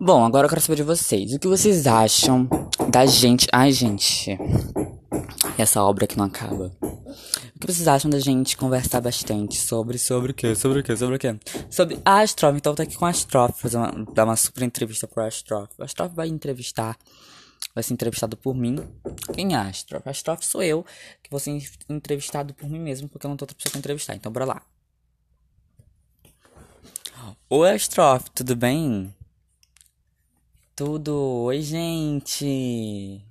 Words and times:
Bom, 0.00 0.24
agora 0.24 0.46
eu 0.46 0.48
quero 0.48 0.60
saber 0.60 0.76
de 0.76 0.82
vocês. 0.82 1.32
O 1.32 1.38
que 1.38 1.46
vocês 1.46 1.86
acham 1.86 2.48
da 2.90 3.06
gente. 3.06 3.46
Ai, 3.52 3.72
gente. 3.72 4.38
Essa 5.58 5.82
obra 5.82 6.06
que 6.06 6.16
não 6.16 6.24
acaba. 6.24 6.72
O 6.80 7.58
que 7.60 7.66
vocês 7.66 7.86
acham 7.86 8.10
da 8.10 8.18
gente 8.18 8.56
conversar 8.56 9.00
bastante 9.00 9.58
sobre. 9.58 9.98
Sobre 9.98 10.32
o 10.32 10.34
quê? 10.34 10.54
Sobre 10.54 10.80
o 10.80 10.82
quê? 10.82 10.96
Sobre 10.96 11.16
o 11.16 11.18
quê? 11.18 11.38
Sobre 11.70 11.98
a 12.04 12.20
Astrof. 12.20 12.56
Então, 12.56 12.72
eu 12.72 12.76
tô 12.76 12.82
aqui 12.82 12.96
com 12.96 13.06
a 13.06 13.10
Astrof, 13.10 13.60
fazer 13.60 13.76
uma, 13.76 14.06
dar 14.12 14.24
uma 14.24 14.36
super 14.36 14.62
entrevista 14.64 15.06
pro 15.06 15.24
Astrof. 15.24 15.70
O 15.78 15.84
Astrof 15.84 16.14
vai 16.14 16.28
entrevistar. 16.28 16.96
Vai 17.74 17.82
ser 17.82 17.94
entrevistado 17.94 18.36
por 18.36 18.54
mim. 18.54 18.76
Quem 19.32 19.54
é 19.54 19.56
a 19.56 19.68
Astrof? 19.68 20.06
A 20.06 20.10
Astrof 20.10 20.44
sou 20.44 20.62
eu, 20.62 20.84
que 21.22 21.30
vou 21.30 21.38
ser 21.38 21.62
entrevistado 21.88 22.52
por 22.54 22.68
mim 22.68 22.80
mesmo, 22.80 23.08
porque 23.08 23.26
eu 23.26 23.28
não 23.30 23.36
tô 23.36 23.44
outra 23.44 23.56
pessoa 23.56 23.70
pra 23.70 23.78
entrevistar. 23.78 24.14
Então, 24.14 24.32
bora 24.32 24.44
lá. 24.44 24.62
Oi, 27.48 27.70
Astrof, 27.70 28.30
tudo 28.34 28.56
bem? 28.56 29.14
Tudo. 30.84 31.44
Oi, 31.44 31.62
gente. 31.62 33.24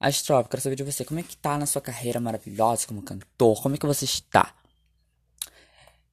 Astrof, 0.00 0.48
quero 0.48 0.60
saber 0.60 0.74
de 0.74 0.82
você. 0.82 1.04
Como 1.04 1.20
é 1.20 1.22
que 1.22 1.36
tá 1.36 1.56
na 1.56 1.66
sua 1.66 1.80
carreira 1.80 2.18
maravilhosa 2.18 2.84
como 2.88 3.00
cantor? 3.00 3.62
Como 3.62 3.76
é 3.76 3.78
que 3.78 3.86
você 3.86 4.04
está? 4.04 4.52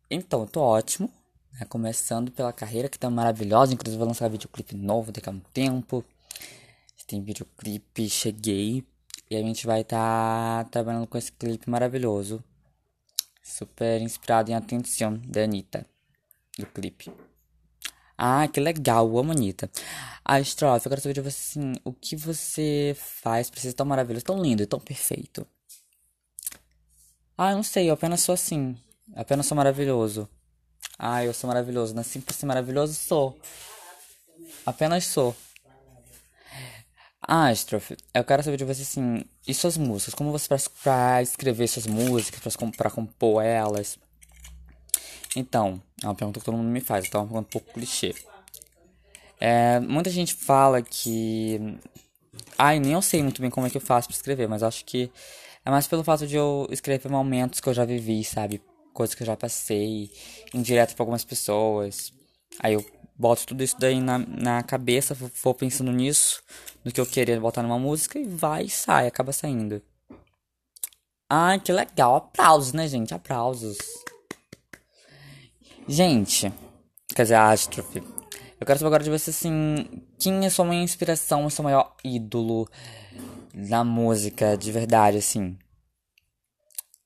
Então, 0.08 0.42
eu 0.42 0.46
tô 0.48 0.62
ótimo. 0.62 1.12
Né? 1.54 1.66
Começando 1.68 2.32
pela 2.32 2.54
carreira 2.54 2.88
que 2.88 3.00
tá 3.00 3.10
maravilhosa. 3.10 3.74
Inclusive, 3.74 3.98
vou 3.98 4.08
lançar 4.08 4.30
videoclipe 4.30 4.76
novo 4.76 5.12
daqui 5.12 5.30
a 5.30 5.32
um 5.32 5.40
tempo. 5.40 6.06
Tem 7.08 7.20
videoclipe, 7.24 8.08
cheguei. 8.08 8.86
E 9.32 9.36
a 9.36 9.42
gente 9.42 9.66
vai 9.66 9.82
estar 9.82 10.64
tá 10.66 10.70
trabalhando 10.70 11.08
com 11.08 11.18
esse 11.18 11.32
clipe 11.32 11.68
maravilhoso. 11.68 12.44
Super 13.42 14.00
inspirado 14.00 14.52
em 14.52 14.54
Atenção, 14.54 15.20
da 15.26 15.42
Anitta. 15.42 15.88
Do 16.56 16.68
clipe. 16.68 17.12
Ah, 18.18 18.48
que 18.48 18.60
legal, 18.60 19.18
amo 19.18 19.32
Anitta. 19.32 19.70
A 20.26 20.40
estrofe, 20.40 20.88
eu 20.88 20.90
quero 20.90 21.02
saber 21.02 21.14
de 21.14 21.22
você 21.22 21.60
assim, 21.60 21.74
o 21.86 21.94
que 21.94 22.16
você 22.16 22.96
faz 23.00 23.50
pra 23.50 23.60
ser 23.62 23.74
tão 23.74 23.86
maravilhoso, 23.86 24.26
tão 24.26 24.42
lindo 24.42 24.64
e 24.64 24.66
tão 24.66 24.80
perfeito? 24.80 25.48
Ah, 27.38 27.52
eu 27.52 27.58
não 27.58 27.64
sei, 27.64 27.90
eu 27.90 27.94
apenas 27.94 28.22
sou 28.22 28.34
assim. 28.34 28.76
apenas 29.16 29.46
sou 29.46 29.56
maravilhoso. 29.56 30.28
Ah, 30.98 31.24
eu 31.24 31.34
sou 31.34 31.48
maravilhoso. 31.48 31.94
Nasci 31.94 32.20
pra 32.20 32.34
ser 32.34 32.48
maravilhoso, 32.48 32.94
sou. 32.96 33.40
Apenas 34.66 35.06
sou. 35.06 35.36
Ah, 37.22 37.52
estrofe, 37.52 37.98
eu 38.14 38.24
quero 38.24 38.42
saber 38.42 38.58
de 38.58 38.64
você 38.66 38.84
assim, 38.84 39.24
e 39.46 39.54
suas 39.54 39.78
músicas? 39.78 40.14
Como 40.14 40.32
você 40.32 40.48
faz 40.48 40.68
pra 40.68 41.22
escrever 41.22 41.68
suas 41.68 41.86
músicas, 41.86 42.56
pra, 42.56 42.72
pra 42.72 42.90
compor 42.90 43.44
elas? 43.44 44.00
Então, 45.38 45.80
é 46.02 46.08
uma 46.08 46.16
pergunta 46.16 46.40
que 46.40 46.46
todo 46.46 46.58
mundo 46.58 46.68
me 46.68 46.82
faz, 46.82 47.06
então 47.06 47.22
é 47.22 47.24
uma 47.24 47.28
pergunta 47.28 47.48
um 47.48 47.52
pouco 47.52 47.72
clichê. 47.72 48.16
É, 49.40 49.80
muita 49.80 50.10
gente 50.10 50.34
fala 50.34 50.82
que. 50.82 51.78
Ai, 52.58 52.80
nem 52.80 52.94
eu 52.94 53.04
sei 53.04 53.22
muito 53.22 53.40
bem 53.40 53.52
como 53.52 53.68
é 53.68 53.70
que 53.70 53.78
eu 53.78 53.82
faço 53.82 54.08
pra 54.08 54.16
escrever, 54.16 54.48
mas 54.50 54.64
acho 54.64 54.84
que 54.84 55.12
é 55.64 55.70
mais 55.70 55.86
pelo 55.86 56.04
fato 56.04 56.26
de 56.26 56.36
eu 56.36 56.68
escrever 56.72 57.08
momentos 57.12 57.60
que 57.60 57.70
eu 57.70 57.74
já 57.74 57.86
vivi, 57.86 58.24
sabe? 58.24 58.60
Coisas 58.96 59.14
que 59.14 59.22
eu 59.22 59.28
já 59.28 59.38
passei, 59.38 60.10
indireto 60.56 60.96
pra 60.96 61.04
algumas 61.04 61.24
pessoas. 61.24 62.12
Aí 62.60 62.74
eu 62.74 62.84
boto 63.16 63.46
tudo 63.46 63.64
isso 63.64 63.76
daí 63.80 64.02
na, 64.02 64.18
na 64.18 64.64
cabeça, 64.64 65.16
vou 65.44 65.54
pensando 65.54 65.92
nisso, 65.92 66.42
no 66.84 66.92
que 66.92 67.00
eu 67.00 67.06
queria 67.06 67.40
botar 67.40 67.62
numa 67.62 67.78
música 67.78 68.18
e 68.18 68.24
vai 68.24 68.64
e 68.64 68.70
sai, 68.72 69.06
acaba 69.06 69.32
saindo. 69.32 69.84
Ai, 71.30 71.60
que 71.60 71.72
legal. 71.72 72.16
Aplausos, 72.16 72.74
né, 72.74 72.88
gente? 72.88 73.14
Aplausos. 73.14 73.78
Gente, 75.90 76.52
quer 77.16 77.22
dizer, 77.22 77.36
Astrofe. 77.36 78.04
Eu 78.60 78.68
quero 78.68 78.78
saber 78.78 78.88
agora 78.88 79.04
de 79.06 79.10
você, 79.10 79.30
assim, 79.30 79.86
quem 80.20 80.46
é 80.46 80.50
sua 80.50 80.66
maior 80.66 80.82
inspiração, 80.82 81.50
seu 81.50 81.64
maior 81.64 81.96
ídolo 82.04 82.68
na 83.54 83.86
música, 83.86 84.58
de 84.58 84.70
verdade, 84.70 85.18
assim? 85.20 85.58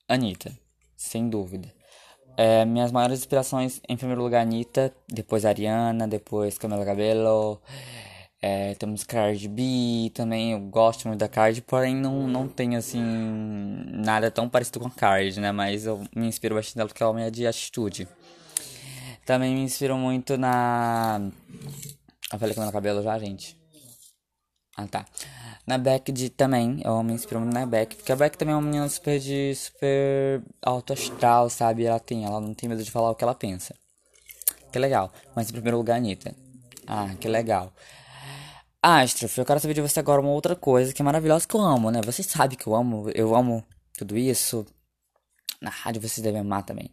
Anitta, 0.09 0.51
sem 0.97 1.29
dúvida. 1.29 1.71
É, 2.35 2.65
minhas 2.65 2.91
maiores 2.91 3.19
inspirações, 3.19 3.79
em 3.87 3.95
primeiro 3.95 4.23
lugar, 4.23 4.41
Anitta, 4.41 4.91
depois 5.07 5.45
Ariana, 5.45 6.07
depois 6.07 6.57
Camila 6.57 6.83
Cabello, 6.83 7.61
é, 8.41 8.73
temos 8.75 9.03
Cardi 9.03 9.47
B, 9.47 10.11
também 10.15 10.53
eu 10.53 10.59
gosto 10.59 11.07
muito 11.07 11.19
da 11.19 11.27
Cardi, 11.27 11.61
porém 11.61 11.95
não, 11.95 12.27
não 12.27 12.47
tenho, 12.47 12.79
assim, 12.79 12.99
nada 12.99 14.31
tão 14.31 14.49
parecido 14.49 14.79
com 14.79 14.87
a 14.87 14.91
Cardi, 14.91 15.39
né, 15.39 15.51
mas 15.51 15.85
eu 15.85 16.03
me 16.15 16.25
inspiro 16.25 16.55
bastante 16.55 16.77
dela 16.77 16.89
porque 16.89 17.03
ela 17.03 17.21
é 17.21 17.29
de 17.29 17.45
atitude. 17.45 18.07
Também 19.25 19.55
me 19.55 19.61
inspirou 19.61 19.97
muito 19.97 20.37
na. 20.37 21.21
Eu 22.31 22.39
falei 22.39 22.55
com 22.55 22.61
meu 22.61 22.71
cabelo 22.71 23.01
já, 23.01 23.17
gente. 23.19 23.57
Ah, 24.75 24.87
tá. 24.87 25.05
Na 25.65 25.77
Beck 25.77 26.11
de, 26.11 26.29
também, 26.29 26.81
eu 26.83 27.03
me 27.03 27.13
inspiro 27.13 27.39
muito 27.39 27.53
na 27.53 27.65
Beck, 27.65 27.95
porque 27.95 28.11
a 28.11 28.15
Beck 28.15 28.35
também 28.35 28.53
é 28.53 28.55
uma 28.57 28.63
menina 28.63 28.89
super 28.89 29.19
de 29.19 29.53
super 29.55 30.41
alto 30.61 30.93
astral, 30.93 31.49
sabe? 31.49 31.85
Ela 31.85 31.99
tem, 31.99 32.25
ela 32.25 32.41
não 32.41 32.53
tem 32.53 32.67
medo 32.67 32.83
de 32.83 32.89
falar 32.89 33.11
o 33.11 33.15
que 33.15 33.23
ela 33.23 33.35
pensa. 33.35 33.75
Que 34.71 34.79
legal. 34.79 35.11
Mas 35.35 35.49
em 35.49 35.53
primeiro 35.53 35.77
lugar, 35.77 35.97
Anitta. 35.97 36.33
Ah, 36.87 37.13
que 37.19 37.27
legal. 37.27 37.73
Astrof, 38.81 39.37
eu 39.37 39.45
quero 39.45 39.59
saber 39.59 39.75
de 39.75 39.81
você 39.81 39.99
agora 39.99 40.19
uma 40.19 40.31
outra 40.31 40.55
coisa 40.55 40.91
que 40.91 41.01
é 41.01 41.05
maravilhosa 41.05 41.47
que 41.47 41.55
eu 41.55 41.61
amo, 41.61 41.91
né? 41.91 42.01
Você 42.03 42.23
sabe 42.23 42.55
que 42.55 42.65
eu 42.65 42.73
amo, 42.73 43.09
eu 43.13 43.35
amo 43.35 43.63
tudo 43.95 44.17
isso. 44.17 44.65
Na 45.61 45.69
rádio 45.69 46.01
vocês 46.01 46.23
devem 46.23 46.41
amar 46.41 46.63
também. 46.63 46.89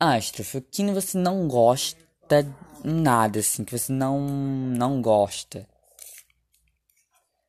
Astrof, 0.00 0.58
o 0.58 0.62
que 0.62 0.84
você 0.92 1.18
não 1.18 1.48
gosta 1.48 2.46
nada, 2.84 3.40
assim, 3.40 3.64
que 3.64 3.76
você 3.76 3.92
não, 3.92 4.20
não 4.20 5.02
gosta? 5.02 5.68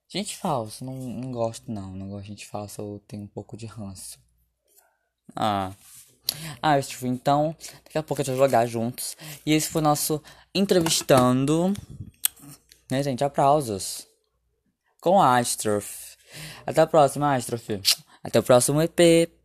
Gente 0.07 0.35
falsa, 0.35 0.83
não, 0.83 0.95
não 0.95 1.31
gosto 1.31 1.71
não, 1.71 1.91
não 1.91 2.09
gosto 2.09 2.23
de 2.23 2.29
gente 2.29 2.47
falsa, 2.47 2.81
eu 2.81 2.99
tenho 3.07 3.23
um 3.23 3.27
pouco 3.27 3.55
de 3.55 3.67
ranço. 3.67 4.17
Ah. 5.35 5.71
Astrof, 6.61 7.07
então, 7.07 7.55
daqui 7.83 7.97
a 7.97 8.03
pouco 8.03 8.21
a 8.21 8.25
gente 8.25 8.35
vai 8.35 8.47
jogar 8.47 8.65
juntos. 8.65 9.15
E 9.45 9.53
esse 9.53 9.69
foi 9.69 9.81
o 9.81 9.83
nosso 9.83 10.21
entrevistando, 10.53 11.73
né 12.89 13.03
gente, 13.03 13.23
aplausos. 13.23 14.07
Com 14.99 15.21
Astrof. 15.21 16.17
Até 16.65 16.81
a 16.81 16.87
próxima, 16.87 17.35
Astrof. 17.35 17.79
Até 18.23 18.39
o 18.39 18.43
próximo 18.43 18.81
EP. 18.81 19.38